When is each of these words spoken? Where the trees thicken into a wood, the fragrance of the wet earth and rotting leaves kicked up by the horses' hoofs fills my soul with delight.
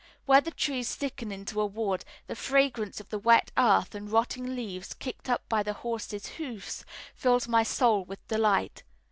Where 0.25 0.41
the 0.41 0.49
trees 0.49 0.95
thicken 0.95 1.31
into 1.31 1.61
a 1.61 1.65
wood, 1.67 2.03
the 2.25 2.35
fragrance 2.35 2.99
of 2.99 3.09
the 3.09 3.19
wet 3.19 3.51
earth 3.55 3.93
and 3.93 4.11
rotting 4.11 4.55
leaves 4.55 4.95
kicked 4.95 5.29
up 5.29 5.47
by 5.47 5.61
the 5.61 5.73
horses' 5.73 6.25
hoofs 6.41 6.83
fills 7.13 7.47
my 7.47 7.61
soul 7.61 8.03
with 8.03 8.27
delight. 8.27 8.81